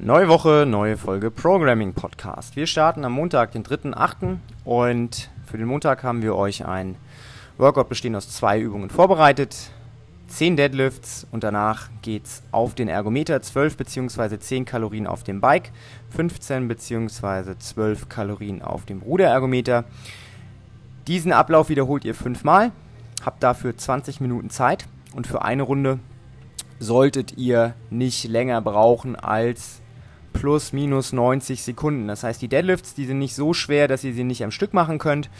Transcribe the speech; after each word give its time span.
Neue 0.00 0.28
Woche, 0.28 0.64
neue 0.64 0.96
Folge 0.96 1.28
Programming 1.28 1.92
Podcast. 1.92 2.54
Wir 2.54 2.68
starten 2.68 3.04
am 3.04 3.14
Montag, 3.14 3.50
den 3.50 3.64
3.8. 3.64 4.36
und 4.64 5.28
für 5.44 5.58
den 5.58 5.66
Montag 5.66 6.04
haben 6.04 6.22
wir 6.22 6.36
euch 6.36 6.64
ein 6.64 6.94
Workout 7.56 7.88
bestehend 7.88 8.14
aus 8.14 8.30
zwei 8.30 8.60
Übungen 8.60 8.90
vorbereitet. 8.90 9.72
10 10.28 10.56
Deadlifts 10.56 11.26
und 11.32 11.42
danach 11.42 11.88
geht's 12.02 12.44
auf 12.52 12.76
den 12.76 12.86
Ergometer, 12.86 13.42
12 13.42 13.76
bzw. 13.76 14.38
10 14.38 14.66
Kalorien 14.66 15.08
auf 15.08 15.24
dem 15.24 15.40
Bike, 15.40 15.72
15 16.10 16.68
bzw. 16.68 17.58
12 17.58 18.08
Kalorien 18.08 18.62
auf 18.62 18.84
dem 18.84 19.02
Ruderergometer. 19.02 19.84
Diesen 21.08 21.32
Ablauf 21.32 21.70
wiederholt 21.70 22.04
ihr 22.04 22.14
fünfmal, 22.14 22.70
habt 23.24 23.42
dafür 23.42 23.76
20 23.76 24.20
Minuten 24.20 24.48
Zeit 24.48 24.86
und 25.12 25.26
für 25.26 25.42
eine 25.42 25.64
Runde 25.64 25.98
solltet 26.78 27.36
ihr 27.36 27.74
nicht 27.90 28.28
länger 28.28 28.60
brauchen 28.60 29.16
als 29.16 29.82
plus 30.38 30.72
minus 30.72 31.12
90 31.12 31.62
Sekunden. 31.62 32.06
Das 32.06 32.22
heißt, 32.22 32.40
die 32.40 32.48
Deadlifts, 32.48 32.94
die 32.94 33.06
sind 33.06 33.18
nicht 33.18 33.34
so 33.34 33.52
schwer, 33.52 33.88
dass 33.88 34.04
ihr 34.04 34.14
sie 34.14 34.22
nicht 34.22 34.44
am 34.44 34.52
Stück 34.52 34.72
machen 34.72 34.98
könnt. 34.98 35.30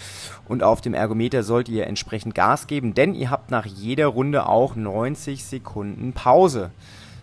Und 0.48 0.64
auf 0.64 0.80
dem 0.80 0.92
Ergometer 0.92 1.44
sollt 1.44 1.68
ihr 1.68 1.86
entsprechend 1.86 2.34
Gas 2.34 2.66
geben, 2.66 2.94
denn 2.94 3.14
ihr 3.14 3.30
habt 3.30 3.50
nach 3.50 3.64
jeder 3.64 4.08
Runde 4.08 4.46
auch 4.46 4.74
90 4.74 5.44
Sekunden 5.44 6.12
Pause. 6.12 6.70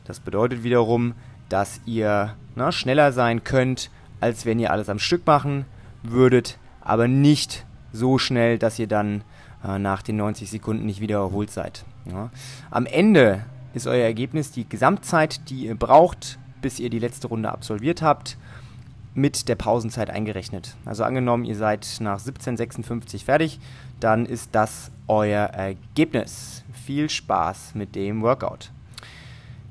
Das 0.05 0.21
bedeutet 0.21 0.63
wiederum, 0.63 1.15
dass 1.49 1.81
ihr 1.85 2.35
na, 2.55 2.71
schneller 2.71 3.11
sein 3.11 3.43
könnt, 3.43 3.89
als 4.21 4.45
wenn 4.45 4.59
ihr 4.59 4.71
alles 4.71 4.87
am 4.87 4.99
Stück 4.99 5.27
machen 5.27 5.65
würdet, 6.01 6.57
aber 6.79 7.07
nicht 7.09 7.65
so 7.91 8.17
schnell, 8.17 8.57
dass 8.57 8.79
ihr 8.79 8.87
dann 8.87 9.23
äh, 9.65 9.77
nach 9.79 10.01
den 10.01 10.15
90 10.15 10.49
Sekunden 10.49 10.85
nicht 10.85 11.01
wieder 11.01 11.17
erholt 11.17 11.51
seid. 11.51 11.83
Ja. 12.09 12.29
Am 12.71 12.85
Ende 12.85 13.43
ist 13.73 13.87
euer 13.87 14.05
Ergebnis 14.05 14.51
die 14.51 14.67
Gesamtzeit, 14.67 15.49
die 15.49 15.65
ihr 15.65 15.75
braucht, 15.75 16.39
bis 16.65 16.79
ihr 16.79 16.89
die 16.89 16.97
letzte 16.97 17.27
Runde 17.27 17.51
absolviert 17.51 18.01
habt, 18.01 18.37
mit 19.13 19.49
der 19.49 19.53
Pausenzeit 19.53 20.09
eingerechnet. 20.09 20.75
Also 20.83 21.03
angenommen, 21.03 21.45
ihr 21.45 21.55
seid 21.55 21.85
nach 21.99 22.19
17,56 22.19 23.23
fertig, 23.23 23.59
dann 23.99 24.25
ist 24.25 24.49
das 24.53 24.89
euer 25.07 25.45
Ergebnis. 25.45 26.63
Viel 26.73 27.07
Spaß 27.07 27.75
mit 27.75 27.93
dem 27.93 28.23
Workout. 28.23 28.71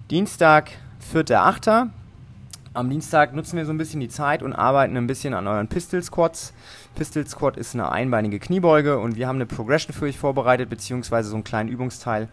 Dienstag, 0.08 0.70
4.8. 1.12 1.88
Am 2.74 2.90
Dienstag 2.90 3.34
nutzen 3.34 3.56
wir 3.56 3.66
so 3.66 3.72
ein 3.72 3.78
bisschen 3.78 3.98
die 3.98 4.08
Zeit 4.08 4.44
und 4.44 4.52
arbeiten 4.52 4.96
ein 4.96 5.08
bisschen 5.08 5.34
an 5.34 5.48
euren 5.48 5.66
Pistol 5.66 6.00
Squats. 6.00 6.52
Pistol 6.94 7.26
Squat 7.26 7.56
ist 7.56 7.74
eine 7.74 7.90
einbeinige 7.90 8.38
Kniebeuge 8.38 9.00
und 9.00 9.16
wir 9.16 9.26
haben 9.26 9.36
eine 9.36 9.46
Progression 9.46 9.92
für 9.92 10.04
euch 10.04 10.18
vorbereitet, 10.18 10.70
beziehungsweise 10.70 11.28
so 11.28 11.34
einen 11.34 11.42
kleinen 11.42 11.68
Übungsteil, 11.68 12.28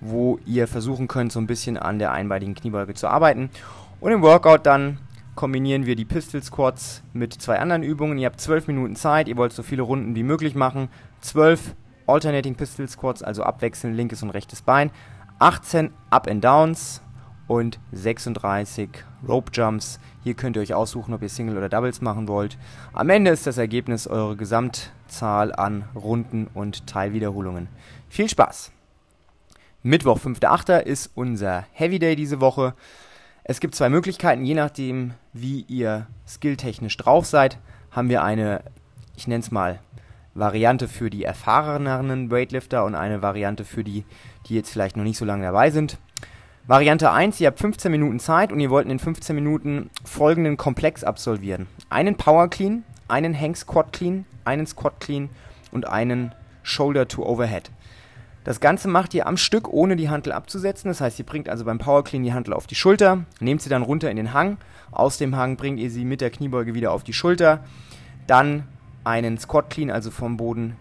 wo 0.00 0.38
ihr 0.44 0.68
versuchen 0.68 1.08
könnt, 1.08 1.32
so 1.32 1.40
ein 1.40 1.46
bisschen 1.46 1.76
an 1.76 1.98
der 1.98 2.12
einbeinigen 2.12 2.54
Kniebeuge 2.54 2.92
zu 2.94 3.08
arbeiten. 3.08 3.50
Und 4.02 4.10
im 4.10 4.22
Workout 4.22 4.66
dann 4.66 4.98
kombinieren 5.36 5.86
wir 5.86 5.94
die 5.94 6.04
Pistol 6.04 6.42
Squats 6.42 7.04
mit 7.12 7.34
zwei 7.34 7.60
anderen 7.60 7.84
Übungen. 7.84 8.18
Ihr 8.18 8.26
habt 8.26 8.40
12 8.40 8.66
Minuten 8.66 8.96
Zeit, 8.96 9.28
ihr 9.28 9.36
wollt 9.36 9.52
so 9.52 9.62
viele 9.62 9.82
Runden 9.82 10.16
wie 10.16 10.24
möglich 10.24 10.56
machen. 10.56 10.88
12 11.20 11.76
Alternating 12.08 12.56
Pistol 12.56 12.88
Squats, 12.88 13.22
also 13.22 13.44
abwechselnd 13.44 13.96
linkes 13.96 14.24
und 14.24 14.30
rechtes 14.30 14.60
Bein. 14.60 14.90
18 15.38 15.92
Up 16.10 16.26
and 16.26 16.42
Downs 16.42 17.00
und 17.46 17.78
36 17.92 18.90
Rope 19.28 19.52
Jumps. 19.54 20.00
Hier 20.24 20.34
könnt 20.34 20.56
ihr 20.56 20.62
euch 20.62 20.74
aussuchen, 20.74 21.14
ob 21.14 21.22
ihr 21.22 21.28
Single 21.28 21.56
oder 21.56 21.68
Doubles 21.68 22.00
machen 22.00 22.26
wollt. 22.26 22.58
Am 22.94 23.08
Ende 23.08 23.30
ist 23.30 23.46
das 23.46 23.56
Ergebnis 23.56 24.08
eure 24.08 24.34
Gesamtzahl 24.34 25.54
an 25.54 25.84
Runden 25.94 26.48
und 26.54 26.88
Teilwiederholungen. 26.88 27.68
Viel 28.08 28.28
Spaß! 28.28 28.72
Mittwoch, 29.84 30.18
5.8. 30.18 30.80
ist 30.80 31.12
unser 31.14 31.66
Heavy 31.70 32.00
Day 32.00 32.16
diese 32.16 32.40
Woche. 32.40 32.74
Es 33.44 33.58
gibt 33.58 33.74
zwei 33.74 33.88
Möglichkeiten, 33.88 34.44
je 34.44 34.54
nachdem, 34.54 35.14
wie 35.32 35.62
ihr 35.62 36.06
skilltechnisch 36.28 36.96
drauf 36.96 37.26
seid, 37.26 37.58
haben 37.90 38.08
wir 38.08 38.22
eine, 38.22 38.62
ich 39.16 39.26
nenne 39.26 39.42
es 39.42 39.50
mal, 39.50 39.80
Variante 40.34 40.86
für 40.86 41.10
die 41.10 41.24
erfahreneren 41.24 42.30
Weightlifter 42.30 42.84
und 42.84 42.94
eine 42.94 43.20
Variante 43.20 43.64
für 43.64 43.82
die, 43.82 44.04
die 44.46 44.54
jetzt 44.54 44.70
vielleicht 44.70 44.96
noch 44.96 45.04
nicht 45.04 45.18
so 45.18 45.24
lange 45.24 45.42
dabei 45.42 45.70
sind. 45.70 45.98
Variante 46.68 47.10
1, 47.10 47.40
ihr 47.40 47.48
habt 47.48 47.58
15 47.58 47.90
Minuten 47.90 48.20
Zeit 48.20 48.52
und 48.52 48.60
ihr 48.60 48.70
wollt 48.70 48.86
in 48.88 49.00
15 49.00 49.34
Minuten 49.34 49.90
folgenden 50.04 50.56
Komplex 50.56 51.02
absolvieren. 51.02 51.66
Einen 51.90 52.16
Power 52.16 52.48
Clean, 52.48 52.84
einen 53.08 53.38
Hang 53.38 53.56
Squat 53.56 53.92
Clean, 53.92 54.24
einen 54.44 54.68
Squat 54.68 55.00
Clean 55.00 55.28
und 55.72 55.88
einen 55.88 56.32
Shoulder 56.62 57.08
to 57.08 57.26
Overhead. 57.26 57.72
Das 58.44 58.60
Ganze 58.60 58.88
macht 58.88 59.14
ihr 59.14 59.26
am 59.26 59.36
Stück, 59.36 59.68
ohne 59.68 59.94
die 59.94 60.08
Hantel 60.08 60.32
abzusetzen. 60.32 60.88
Das 60.88 61.00
heißt, 61.00 61.18
ihr 61.18 61.26
bringt 61.26 61.48
also 61.48 61.64
beim 61.64 61.78
Power 61.78 62.02
Clean 62.02 62.22
die 62.24 62.32
Hantel 62.32 62.54
auf 62.54 62.66
die 62.66 62.74
Schulter, 62.74 63.24
nehmt 63.40 63.62
sie 63.62 63.68
dann 63.68 63.82
runter 63.82 64.10
in 64.10 64.16
den 64.16 64.32
Hang. 64.32 64.58
Aus 64.90 65.18
dem 65.18 65.36
Hang 65.36 65.56
bringt 65.56 65.78
ihr 65.78 65.90
sie 65.90 66.04
mit 66.04 66.20
der 66.20 66.30
Kniebeuge 66.30 66.74
wieder 66.74 66.92
auf 66.92 67.04
die 67.04 67.12
Schulter. 67.12 67.64
Dann 68.26 68.66
einen 69.04 69.38
Squat 69.38 69.70
Clean, 69.70 69.90
also 69.90 70.10
vom 70.10 70.36
Boden 70.36 70.76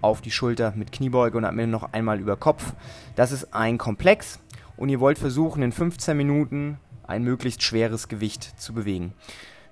auf 0.00 0.20
die 0.20 0.30
Schulter 0.30 0.72
mit 0.76 0.92
Kniebeuge 0.92 1.38
und 1.38 1.44
am 1.44 1.58
Ende 1.58 1.70
noch 1.70 1.92
einmal 1.92 2.20
über 2.20 2.36
Kopf. 2.36 2.74
Das 3.14 3.32
ist 3.32 3.54
ein 3.54 3.78
Komplex 3.78 4.40
und 4.76 4.88
ihr 4.88 5.00
wollt 5.00 5.18
versuchen, 5.18 5.62
in 5.62 5.72
15 5.72 6.16
Minuten 6.16 6.78
ein 7.06 7.22
möglichst 7.22 7.62
schweres 7.62 8.08
Gewicht 8.08 8.60
zu 8.60 8.72
bewegen. 8.72 9.12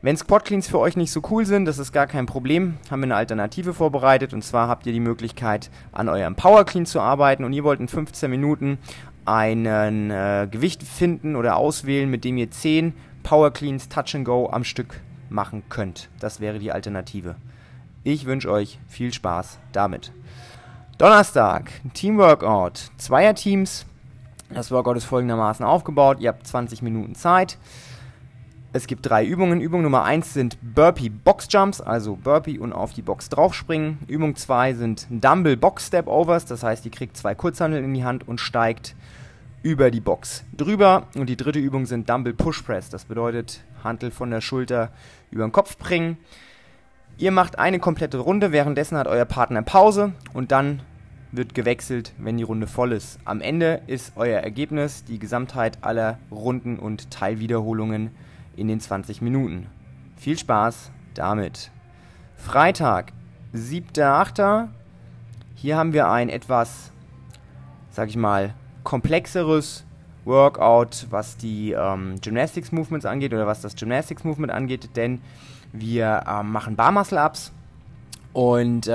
Wenn 0.03 0.17
Squat 0.17 0.47
Cleans 0.47 0.67
für 0.67 0.79
euch 0.79 0.97
nicht 0.97 1.13
so 1.13 1.21
cool 1.31 1.45
sind, 1.45 1.67
das 1.67 1.77
ist 1.77 1.93
gar 1.93 2.07
kein 2.07 2.25
Problem, 2.25 2.79
haben 2.91 3.01
wir 3.01 3.05
eine 3.05 3.17
Alternative 3.17 3.75
vorbereitet 3.75 4.33
und 4.33 4.43
zwar 4.43 4.67
habt 4.67 4.87
ihr 4.87 4.95
die 4.95 5.01
Möglichkeit 5.01 5.71
an 5.93 6.09
eurem 6.09 6.37
Power 6.37 6.65
Clean 6.65 6.87
zu 6.87 7.01
arbeiten 7.01 7.45
und 7.45 7.53
ihr 7.53 7.65
wollt 7.65 7.81
in 7.81 7.89
15 7.89 8.31
Minuten 8.31 8.79
einen 9.27 10.11
äh, 10.11 10.49
Gewicht 10.51 10.83
finden 10.85 11.37
oder 11.37 11.57
auswählen, 11.57 12.09
mit 12.09 12.25
dem 12.25 12.39
ihr 12.39 12.51
10 12.51 12.95
Power 13.23 13.51
Cleans 13.51 13.91
Touch 13.91 14.15
and 14.15 14.25
Go 14.25 14.49
am 14.51 14.65
Stück 14.65 15.03
machen 15.29 15.65
könnt. 15.69 16.09
Das 16.19 16.41
wäre 16.41 16.59
die 16.59 16.73
Alternative. 16.73 17.37
Ich 18.03 18.25
wünsche 18.25 18.51
euch 18.51 18.79
viel 18.89 19.13
Spaß 19.13 19.59
damit. 19.73 20.13
Donnerstag, 20.97 21.71
Team 21.93 22.17
Workout. 22.17 22.91
Zweier 22.97 23.35
Teams. 23.35 23.85
Das 24.49 24.71
Workout 24.71 24.97
ist 24.97 25.05
folgendermaßen 25.05 25.65
aufgebaut. 25.65 26.21
Ihr 26.21 26.31
habt 26.31 26.47
20 26.47 26.81
Minuten 26.81 27.15
Zeit. 27.15 27.59
Es 28.73 28.87
gibt 28.87 29.09
drei 29.09 29.25
Übungen. 29.25 29.61
Übung 29.61 29.83
Nummer 29.83 30.05
1 30.05 30.33
sind 30.33 30.57
Burpee 30.63 31.09
Box 31.09 31.49
Jumps, 31.51 31.81
also 31.81 32.15
Burpee 32.15 32.57
und 32.57 32.73
auf 32.73 32.93
die 32.93 33.03
Box 33.03 33.29
draufspringen. 33.29 33.99
Übung 34.07 34.37
2 34.37 34.75
sind 34.75 35.09
Dumble 35.11 35.57
Box 35.57 35.89
Step 35.89 36.07
Overs, 36.07 36.45
das 36.45 36.63
heißt, 36.63 36.85
ihr 36.85 36.93
kriegt 36.93 37.17
zwei 37.17 37.35
Kurzhandeln 37.35 37.85
in 37.85 37.95
die 37.95 38.05
Hand 38.05 38.29
und 38.29 38.41
steigt 38.41 38.95
über 39.65 39.91
die 39.91 40.01
Box 40.01 40.45
drüber. 40.57 41.09
Und 41.17 41.29
die 41.29 41.37
dritte 41.37 41.59
Übung 41.59 41.85
sind 41.85 42.09
Dumble 42.09 42.33
Push 42.33 42.63
Press, 42.63 42.91
das 42.91 43.07
bedeutet 43.07 43.61
Hantel 43.83 44.13
von 44.13 44.31
der 44.31 44.41
Schulter 44.41 44.93
über 45.33 45.43
den 45.43 45.53
Kopf 45.53 45.77
bringen. 45.77 46.17
Ihr 47.19 47.33
macht 47.33 47.59
eine 47.59 47.81
komplette 47.81 48.19
Runde, 48.19 48.53
währenddessen 48.53 48.97
hat 48.97 49.09
euer 49.09 49.25
Partner 49.25 49.63
Pause 49.63 50.13
und 50.33 50.53
dann 50.53 50.81
wird 51.33 51.57
gewechselt, 51.57 52.13
wenn 52.19 52.37
die 52.37 52.45
Runde 52.45 52.69
voll 52.69 52.93
ist. 52.93 53.19
Am 53.25 53.41
Ende 53.41 53.83
ist 53.89 54.13
euer 54.15 54.39
Ergebnis 54.39 55.03
die 55.03 55.19
Gesamtheit 55.19 55.79
aller 55.81 56.19
Runden 56.31 56.79
und 56.79 57.11
Teilwiederholungen 57.11 58.13
in 58.57 58.69
den 58.69 58.81
20 58.81 59.23
Minuten. 59.23 59.67
Viel 60.17 60.39
Spaß 60.39 60.91
damit. 61.15 61.71
Freitag, 62.37 63.13
7.8. 63.55 64.69
Hier 65.55 65.77
haben 65.77 65.93
wir 65.93 66.09
ein 66.11 66.29
etwas, 66.29 66.93
sag 67.91 68.09
ich 68.09 68.17
mal, 68.17 68.55
komplexeres 68.85 69.85
Workout, 70.25 71.07
was 71.11 71.37
die 71.37 71.73
ähm, 71.73 72.21
Gymnastics 72.21 72.73
Movements 72.73 73.07
angeht 73.07 73.33
oder 73.33 73.47
was 73.47 73.61
das 73.61 73.75
Gymnastics 73.75 74.25
Movement 74.25 74.53
angeht, 74.53 74.97
denn 74.97 75.21
wir 75.73 76.25
ähm, 76.29 76.53
machen 76.53 76.77
Bar 76.77 76.93
Muscle 76.93 77.19
Ups 77.19 77.53
und 78.33 78.87
äh, 78.87 78.91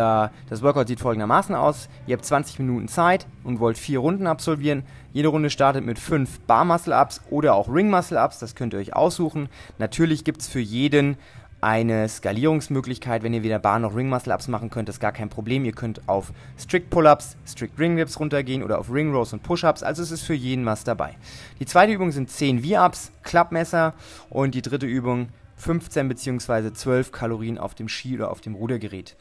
das 0.49 0.61
Workout 0.61 0.87
sieht 0.87 0.99
folgendermaßen 0.99 1.55
aus. 1.55 1.89
Ihr 2.07 2.15
habt 2.15 2.25
20 2.25 2.59
Minuten 2.59 2.87
Zeit 2.87 3.27
und 3.43 3.59
wollt 3.59 3.77
vier 3.77 3.99
Runden 3.99 4.27
absolvieren. 4.27 4.83
Jede 5.15 5.29
Runde 5.29 5.49
startet 5.49 5.85
mit 5.85 5.97
fünf 5.97 6.41
Bar 6.41 6.65
Muscle 6.65 6.93
Ups 6.93 7.21
oder 7.29 7.55
auch 7.55 7.73
Ring 7.73 7.89
Muscle 7.89 8.21
Ups. 8.21 8.39
Das 8.39 8.53
könnt 8.53 8.73
ihr 8.73 8.79
euch 8.79 8.97
aussuchen. 8.97 9.47
Natürlich 9.77 10.25
gibt 10.25 10.41
es 10.41 10.49
für 10.49 10.59
jeden 10.59 11.15
eine 11.61 12.09
Skalierungsmöglichkeit. 12.09 13.23
Wenn 13.23 13.33
ihr 13.33 13.41
weder 13.41 13.59
Bar 13.59 13.79
noch 13.79 13.95
Ring 13.95 14.09
Muscle 14.09 14.33
Ups 14.33 14.49
machen 14.49 14.69
könnt, 14.69 14.89
ist 14.89 14.99
gar 14.99 15.13
kein 15.13 15.29
Problem. 15.29 15.63
Ihr 15.63 15.71
könnt 15.71 16.01
auf 16.09 16.33
Strict 16.59 16.89
Pull-Ups, 16.89 17.37
Strict 17.47 17.71
Ring 17.79 17.95
Dips 17.95 18.19
runtergehen 18.19 18.61
oder 18.61 18.77
auf 18.77 18.91
Ring 18.91 19.13
Rows 19.13 19.31
und 19.31 19.41
Push-Ups. 19.41 19.83
Also 19.83 20.03
es 20.03 20.11
ist 20.11 20.23
für 20.23 20.33
jeden 20.33 20.65
was 20.65 20.83
dabei. 20.83 21.15
Die 21.61 21.65
zweite 21.65 21.93
Übung 21.93 22.11
sind 22.11 22.29
10 22.29 22.65
V-Ups, 22.65 23.13
Klappmesser 23.23 23.93
und 24.29 24.53
die 24.53 24.61
dritte 24.61 24.85
Übung 24.85 25.29
15 25.55 26.09
bzw. 26.09 26.73
12 26.73 27.13
Kalorien 27.13 27.57
auf 27.57 27.73
dem 27.73 27.87
Ski 27.87 28.15
oder 28.15 28.31
auf 28.31 28.41
dem 28.41 28.55
Rudergerät. 28.55 29.15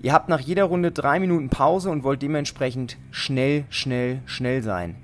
Ihr 0.00 0.12
habt 0.12 0.28
nach 0.28 0.38
jeder 0.38 0.66
Runde 0.66 0.92
drei 0.92 1.18
Minuten 1.18 1.48
Pause 1.48 1.90
und 1.90 2.04
wollt 2.04 2.22
dementsprechend 2.22 2.98
schnell, 3.10 3.64
schnell, 3.68 4.22
schnell 4.26 4.62
sein. 4.62 4.94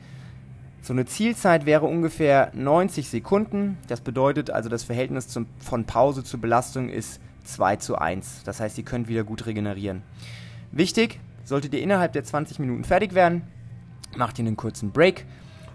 So 0.83 0.93
eine 0.93 1.05
Zielzeit 1.05 1.67
wäre 1.67 1.87
ungefähr 1.87 2.51
90 2.55 3.09
Sekunden. 3.09 3.79
Das 3.87 4.01
bedeutet 4.01 4.51
also, 4.51 4.69
das 4.69 4.83
Verhältnis 4.83 5.29
zum, 5.29 5.47
von 5.59 5.85
Pause 5.85 6.25
zu 6.25 6.39
Belastung 6.39 6.89
ist 6.89 7.21
2 7.45 7.77
zu 7.77 7.99
1. 7.99 8.43
Das 8.45 8.61
heißt, 8.61 8.79
ihr 8.79 8.85
könnt 8.85 9.09
wieder 9.09 9.25
gut 9.25 9.47
regenerieren. 9.47 10.03
Wichtig, 10.73 11.21
solltet 11.45 11.75
ihr 11.75 11.83
innerhalb 11.83 12.13
der 12.13 12.25
20 12.25 12.59
Minuten 12.61 12.85
fertig 12.85 13.15
werden, 13.15 13.43
macht 14.17 14.39
ihr 14.39 14.47
einen 14.47 14.57
kurzen 14.57 14.93
Break 14.93 15.27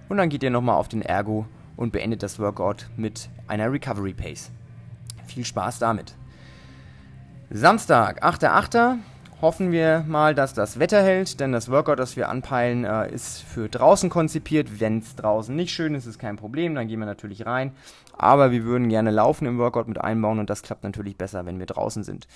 und 0.09 0.17
dann 0.17 0.29
geht 0.29 0.43
ihr 0.43 0.49
nochmal 0.49 0.75
auf 0.75 0.87
den 0.87 1.01
Ergo 1.01 1.45
und 1.75 1.91
beendet 1.91 2.23
das 2.23 2.39
Workout 2.39 2.89
mit 2.95 3.29
einer 3.47 3.71
Recovery 3.71 4.13
Pace. 4.13 4.51
Viel 5.27 5.45
Spaß 5.45 5.79
damit. 5.79 6.15
Samstag, 7.49 8.23
8.8. 8.23 8.97
Hoffen 9.45 9.71
wir 9.71 10.03
mal, 10.07 10.33
dass 10.33 10.56
das 10.56 10.80
Wetter 10.80 11.03
hält, 11.03 11.39
denn 11.39 11.51
das 11.51 11.69
Workout, 11.69 12.00
das 12.00 12.15
wir 12.15 12.30
anpeilen, 12.30 12.83
äh, 12.83 13.13
ist 13.13 13.44
für 13.44 13.69
draußen 13.69 14.09
konzipiert. 14.09 14.80
Wenn 14.80 14.97
es 14.97 15.15
draußen 15.15 15.56
nicht 15.56 15.71
schön 15.71 15.94
ist, 15.94 16.07
ist 16.07 16.18
kein 16.18 16.36
Problem, 16.36 16.74
dann 16.74 16.88
gehen 16.88 16.97
wir 16.97 17.06
natürlich 17.06 17.45
rein. 17.45 17.71
Aber 18.18 18.50
wir 18.50 18.63
würden 18.63 18.89
gerne 18.89 19.12
Laufen 19.12 19.45
im 19.45 19.59
Workout 19.59 19.88
mit 19.88 20.01
einbauen 20.01 20.39
und 20.39 20.50
das 20.50 20.63
klappt 20.63 20.83
natürlich 20.83 21.15
besser, 21.15 21.45
wenn 21.45 21.59
wir 21.59 21.68
draußen 21.68 22.03
sind. 22.03 22.27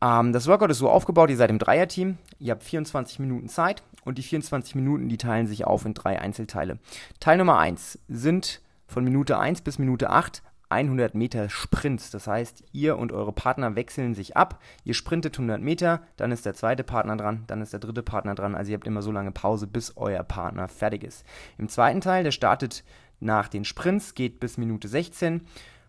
Ähm, 0.00 0.32
das 0.32 0.46
Workout 0.46 0.70
ist 0.70 0.78
so 0.78 0.88
aufgebaut, 0.88 1.28
ihr 1.28 1.36
seid 1.36 1.50
im 1.50 1.58
Dreierteam, 1.58 2.18
ihr 2.38 2.52
habt 2.52 2.62
24 2.62 3.18
Minuten 3.18 3.48
Zeit 3.48 3.82
und 4.04 4.16
die 4.18 4.22
24 4.22 4.76
Minuten, 4.76 5.08
die 5.08 5.18
teilen 5.18 5.48
sich 5.48 5.66
auf 5.66 5.84
in 5.84 5.94
drei 5.94 6.20
Einzelteile. 6.20 6.78
Teil 7.18 7.38
Nummer 7.38 7.58
1 7.58 7.98
sind 8.06 8.60
von 8.86 9.02
Minute 9.02 9.40
1 9.40 9.62
bis 9.62 9.80
Minute 9.80 10.08
8 10.08 10.40
100 10.74 11.14
Meter 11.14 11.48
Sprints. 11.48 12.10
Das 12.10 12.26
heißt, 12.26 12.64
ihr 12.72 12.98
und 12.98 13.12
eure 13.12 13.32
Partner 13.32 13.76
wechseln 13.76 14.14
sich 14.14 14.36
ab. 14.36 14.60
Ihr 14.82 14.94
sprintet 14.94 15.34
100 15.36 15.60
Meter, 15.60 16.02
dann 16.16 16.32
ist 16.32 16.44
der 16.44 16.54
zweite 16.54 16.84
Partner 16.84 17.16
dran, 17.16 17.44
dann 17.46 17.62
ist 17.62 17.72
der 17.72 17.80
dritte 17.80 18.02
Partner 18.02 18.34
dran. 18.34 18.54
Also 18.54 18.72
ihr 18.72 18.76
habt 18.76 18.86
immer 18.86 19.02
so 19.02 19.12
lange 19.12 19.32
Pause, 19.32 19.66
bis 19.66 19.96
euer 19.96 20.22
Partner 20.24 20.68
fertig 20.68 21.04
ist. 21.04 21.24
Im 21.58 21.68
zweiten 21.68 22.00
Teil, 22.00 22.24
der 22.24 22.32
startet 22.32 22.84
nach 23.20 23.48
den 23.48 23.64
Sprints, 23.64 24.14
geht 24.14 24.40
bis 24.40 24.58
Minute 24.58 24.88
16, 24.88 25.42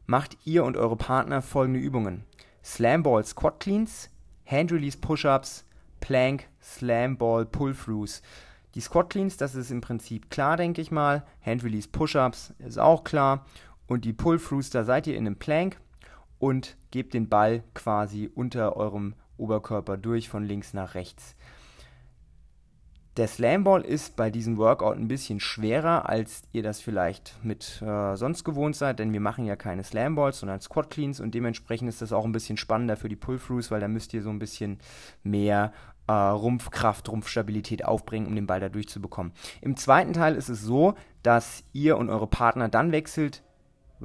macht 0.06 0.38
ihr 0.46 0.64
und 0.64 0.78
eure 0.78 0.96
Partner 0.96 1.42
folgende 1.42 1.80
Übungen. 1.80 2.24
Slam 2.64 3.04
Ball 3.04 3.26
Squat 3.26 3.60
Cleans, 3.60 4.10
Hand 4.46 4.72
Release 4.72 4.98
Push-Ups, 4.98 5.66
Plank, 6.00 6.48
Slam 6.62 7.18
Ball 7.18 7.46
Pull-Throughs. 7.46 8.22
Die 8.76 8.82
Squat 8.82 9.10
Cleans, 9.10 9.38
das 9.38 9.56
ist 9.56 9.72
im 9.72 9.82
Prinzip 9.82 10.30
klar, 10.30 10.58
denke 10.58 10.82
ich 10.82 10.92
mal. 10.92 11.26
Hand 11.44 11.64
Release 11.64 11.88
Push-Ups 11.88 12.54
ist 12.60 12.78
auch 12.78 13.04
klar. 13.04 13.46
Und 13.88 14.06
die 14.06 14.14
Pull-Throughs, 14.14 14.70
da 14.70 14.84
seid 14.84 15.08
ihr 15.08 15.16
in 15.16 15.28
einem 15.28 15.38
Plank 15.38 15.80
und 16.40 16.78
gebt 16.92 17.14
den 17.14 17.30
Ball 17.30 17.64
quasi 17.74 18.30
unter 18.34 18.76
eurem 18.76 19.16
Oberkörper 19.38 19.98
durch 19.98 20.30
von 20.30 20.44
links 20.44 20.74
nach 20.74 20.96
rechts. 20.96 21.36
Der 23.18 23.30
Slamball 23.30 23.82
ist 23.82 24.18
bei 24.18 24.30
diesem 24.30 24.58
Workout 24.58 24.98
ein 24.98 25.08
bisschen 25.08 25.40
schwerer, 25.40 26.10
als 26.10 26.44
ihr 26.52 26.64
das 26.64 26.82
vielleicht 26.82 27.38
mit 27.44 27.82
äh, 27.82 28.18
sonst 28.18 28.44
gewohnt 28.44 28.76
seid, 28.76 29.00
denn 29.00 29.14
wir 29.14 29.22
machen 29.22 29.46
ja 29.46 29.56
keine 29.56 29.86
Slamballs, 29.86 30.40
sondern 30.40 30.60
Squat 30.60 30.90
Cleans 30.90 31.22
und 31.22 31.34
dementsprechend 31.34 31.88
ist 31.88 32.02
das 32.02 32.12
auch 32.12 32.26
ein 32.26 32.34
bisschen 32.34 32.58
spannender 32.58 32.98
für 32.98 33.08
die 33.08 33.16
Pull-Throughs, 33.16 33.72
weil 33.72 33.80
da 33.80 33.88
müsst 33.88 34.14
ihr 34.14 34.22
so 34.22 34.32
ein 34.32 34.40
bisschen 34.40 34.80
mehr 35.24 35.72
äh, 36.08 36.12
Rumpfkraft, 36.12 37.08
Rumpfstabilität 37.08 37.86
aufbringen, 37.86 38.28
um 38.28 38.36
den 38.36 38.48
Ball 38.48 38.60
da 38.60 38.68
durchzubekommen. 38.68 39.32
Im 39.62 39.78
zweiten 39.78 40.12
Teil 40.12 40.36
ist 40.36 40.50
es 40.50 40.62
so, 40.62 40.96
dass 41.24 41.64
ihr 41.72 41.96
und 41.98 42.10
eure 42.10 42.28
Partner 42.28 42.68
dann 42.68 42.92
wechselt, 42.92 43.44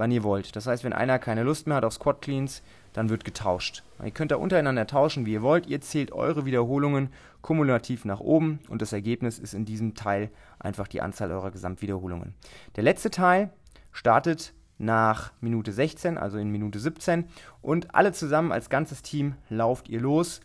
wann 0.01 0.11
ihr 0.11 0.23
wollt. 0.23 0.55
Das 0.55 0.65
heißt, 0.65 0.83
wenn 0.83 0.93
einer 0.93 1.19
keine 1.19 1.43
Lust 1.43 1.67
mehr 1.67 1.77
hat 1.77 1.85
auf 1.85 1.93
Squat 1.93 2.23
Cleans, 2.23 2.63
dann 2.91 3.09
wird 3.09 3.23
getauscht. 3.23 3.83
Ihr 4.03 4.09
könnt 4.09 4.31
da 4.31 4.37
untereinander 4.37 4.87
tauschen, 4.87 5.27
wie 5.27 5.33
ihr 5.33 5.43
wollt. 5.43 5.67
Ihr 5.67 5.79
zählt 5.79 6.11
eure 6.11 6.43
Wiederholungen 6.43 7.09
kumulativ 7.41 8.03
nach 8.03 8.19
oben 8.19 8.59
und 8.67 8.81
das 8.81 8.93
Ergebnis 8.93 9.37
ist 9.37 9.53
in 9.53 9.63
diesem 9.63 9.93
Teil 9.93 10.31
einfach 10.59 10.87
die 10.87 11.01
Anzahl 11.01 11.31
eurer 11.31 11.51
Gesamtwiederholungen. 11.51 12.33
Der 12.75 12.83
letzte 12.83 13.11
Teil 13.11 13.51
startet 13.91 14.53
nach 14.79 15.33
Minute 15.39 15.71
16, 15.71 16.17
also 16.17 16.39
in 16.39 16.49
Minute 16.49 16.79
17 16.79 17.25
und 17.61 17.93
alle 17.93 18.11
zusammen 18.11 18.51
als 18.51 18.71
ganzes 18.71 19.03
Team 19.03 19.35
lauft 19.49 19.87
ihr 19.87 20.01
los 20.01 20.41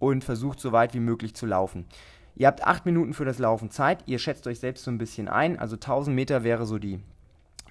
und 0.00 0.24
versucht 0.24 0.58
so 0.58 0.72
weit 0.72 0.94
wie 0.94 1.00
möglich 1.00 1.36
zu 1.36 1.46
laufen. 1.46 1.86
Ihr 2.34 2.48
habt 2.48 2.66
acht 2.66 2.84
Minuten 2.84 3.14
für 3.14 3.24
das 3.24 3.38
Laufen 3.38 3.70
Zeit. 3.70 4.00
Ihr 4.06 4.18
schätzt 4.18 4.48
euch 4.48 4.58
selbst 4.58 4.82
so 4.82 4.90
ein 4.90 4.98
bisschen 4.98 5.28
ein. 5.28 5.58
Also 5.60 5.76
1000 5.76 6.14
Meter 6.14 6.42
wäre 6.42 6.66
so 6.66 6.78
die 6.78 7.00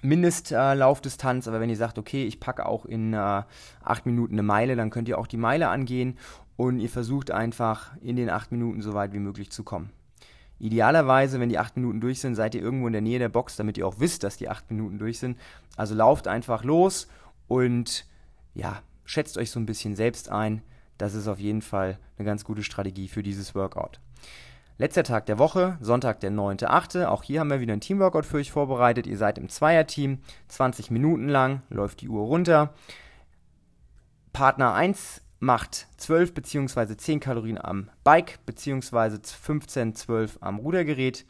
Mindestlaufdistanz, 0.08 1.46
äh, 1.46 1.50
aber 1.50 1.60
wenn 1.60 1.70
ihr 1.70 1.76
sagt, 1.76 1.98
okay, 1.98 2.24
ich 2.24 2.40
packe 2.40 2.66
auch 2.66 2.84
in 2.84 3.12
äh, 3.12 3.42
acht 3.82 4.06
Minuten 4.06 4.34
eine 4.34 4.42
Meile, 4.42 4.76
dann 4.76 4.90
könnt 4.90 5.08
ihr 5.08 5.18
auch 5.18 5.26
die 5.26 5.36
Meile 5.36 5.68
angehen 5.68 6.18
und 6.56 6.80
ihr 6.80 6.88
versucht 6.88 7.30
einfach 7.30 7.96
in 8.00 8.16
den 8.16 8.30
acht 8.30 8.52
Minuten 8.52 8.82
so 8.82 8.94
weit 8.94 9.12
wie 9.12 9.18
möglich 9.18 9.50
zu 9.50 9.62
kommen. 9.62 9.90
Idealerweise, 10.58 11.38
wenn 11.38 11.50
die 11.50 11.58
acht 11.58 11.76
Minuten 11.76 12.00
durch 12.00 12.20
sind, 12.20 12.34
seid 12.34 12.54
ihr 12.54 12.62
irgendwo 12.62 12.86
in 12.86 12.94
der 12.94 13.02
Nähe 13.02 13.18
der 13.18 13.28
Box, 13.28 13.56
damit 13.56 13.76
ihr 13.76 13.86
auch 13.86 14.00
wisst, 14.00 14.24
dass 14.24 14.38
die 14.38 14.48
acht 14.48 14.70
Minuten 14.70 14.98
durch 14.98 15.18
sind. 15.18 15.38
Also 15.76 15.94
lauft 15.94 16.28
einfach 16.28 16.64
los 16.64 17.08
und 17.46 18.06
ja, 18.54 18.80
schätzt 19.04 19.36
euch 19.36 19.50
so 19.50 19.60
ein 19.60 19.66
bisschen 19.66 19.96
selbst 19.96 20.30
ein. 20.30 20.62
Das 20.96 21.12
ist 21.12 21.28
auf 21.28 21.38
jeden 21.38 21.60
Fall 21.60 21.98
eine 22.16 22.24
ganz 22.24 22.42
gute 22.44 22.62
Strategie 22.62 23.08
für 23.08 23.22
dieses 23.22 23.54
Workout. 23.54 24.00
Letzter 24.78 25.04
Tag 25.04 25.24
der 25.24 25.38
Woche, 25.38 25.78
Sonntag, 25.80 26.20
der 26.20 26.30
9.8. 26.30 27.06
Auch 27.06 27.22
hier 27.22 27.40
haben 27.40 27.48
wir 27.48 27.60
wieder 27.60 27.72
ein 27.72 27.80
Teamworkout 27.80 28.24
für 28.24 28.36
euch 28.36 28.52
vorbereitet. 28.52 29.06
Ihr 29.06 29.16
seid 29.16 29.38
im 29.38 29.48
Zweierteam, 29.48 30.18
20 30.48 30.90
Minuten 30.90 31.30
lang, 31.30 31.62
läuft 31.70 32.02
die 32.02 32.10
Uhr 32.10 32.26
runter. 32.26 32.74
Partner 34.34 34.74
1 34.74 35.22
macht 35.38 35.86
12 35.96 36.34
bzw. 36.34 36.94
10 36.94 37.20
Kalorien 37.20 37.56
am 37.56 37.88
Bike 38.04 38.38
bzw. 38.44 39.16
15, 39.22 39.94
12 39.94 40.38
am 40.42 40.58
Rudergerät. 40.58 41.24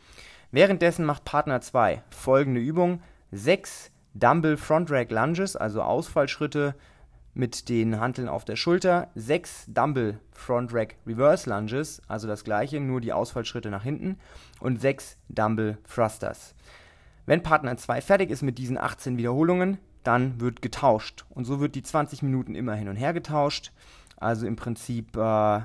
Währenddessen 0.51 1.05
macht 1.05 1.25
Partner 1.25 1.61
2 1.61 2.03
folgende 2.11 2.61
Übung: 2.61 3.01
6 3.31 3.93
Dumble 4.15 4.57
Front 4.57 4.91
Rack 4.91 5.13
Lunges, 5.13 5.55
also 5.55 5.83
Ausfallschritte 5.83 6.75
mit 7.37 7.69
den 7.69 8.01
Hanteln 8.01 8.29
auf 8.29 8.47
der 8.47 8.57
Schulter, 8.57 9.09
sechs 9.15 9.67
Dumble 9.69 10.19
Front 10.33 10.73
Rack 10.73 10.97
Reverse 11.07 11.49
Lunges, 11.49 12.01
also 12.09 12.27
das 12.27 12.45
gleiche, 12.45 12.81
nur 12.81 13.03
die 13.03 13.13
Ausfallschritte 13.13 13.71
nach 13.71 13.83
hinten 13.83 14.19
und 14.59 14.81
sechs 14.81 15.19
Dumble 15.29 15.77
Thrusters. 15.87 16.55
Wenn 17.27 17.43
Partner 17.43 17.77
2 17.77 18.01
fertig 18.01 18.31
ist 18.31 18.41
mit 18.41 18.57
diesen 18.57 18.79
18 18.79 19.19
Wiederholungen, 19.19 19.77
dann 20.03 20.41
wird 20.41 20.63
getauscht. 20.63 21.27
Und 21.29 21.45
so 21.45 21.61
wird 21.61 21.75
die 21.75 21.83
20 21.83 22.23
Minuten 22.23 22.55
immer 22.55 22.75
hin 22.75 22.89
und 22.89 22.97
her 22.97 23.13
getauscht. 23.13 23.71
Also 24.17 24.47
im 24.47 24.57
Prinzip 24.57 25.15
äh, 25.17 25.61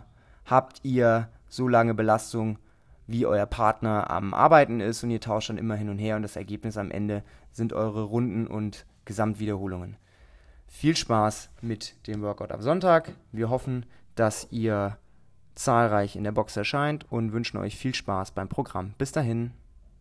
habt 0.45 0.83
ihr 0.83 1.29
so 1.47 1.69
lange 1.69 1.93
Belastung, 1.93 2.57
wie 3.07 3.25
euer 3.25 3.45
Partner 3.45 4.11
am 4.11 4.33
Arbeiten 4.33 4.81
ist 4.81 5.03
und 5.03 5.11
ihr 5.11 5.21
tauscht 5.21 5.49
dann 5.49 5.57
immer 5.57 5.75
hin 5.75 5.89
und 5.89 5.99
her 5.99 6.17
und 6.17 6.23
das 6.23 6.35
Ergebnis 6.35 6.77
am 6.77 6.91
Ende 6.91 7.23
sind 7.51 7.71
eure 7.71 8.03
Runden 8.03 8.47
und 8.47 8.85
Gesamtwiederholungen. 9.05 9.95
Viel 10.73 10.95
Spaß 10.95 11.49
mit 11.61 12.07
dem 12.07 12.23
Workout 12.23 12.51
am 12.51 12.61
Sonntag. 12.61 13.11
Wir 13.31 13.49
hoffen, 13.49 13.85
dass 14.15 14.47
ihr 14.51 14.97
zahlreich 15.53 16.15
in 16.15 16.23
der 16.23 16.31
Box 16.31 16.57
erscheint 16.57 17.05
und 17.11 17.33
wünschen 17.33 17.57
euch 17.57 17.75
viel 17.75 17.93
Spaß 17.93 18.31
beim 18.31 18.47
Programm. 18.47 18.95
Bis 18.97 19.11
dahin. 19.11 19.51